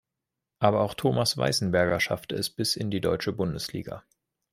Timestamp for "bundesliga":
3.33-4.03